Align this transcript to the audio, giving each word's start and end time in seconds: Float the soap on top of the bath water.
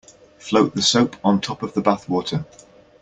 Float 0.39 0.73
the 0.73 0.81
soap 0.81 1.15
on 1.23 1.41
top 1.41 1.61
of 1.61 1.75
the 1.75 1.81
bath 1.81 2.09
water. 2.09 2.43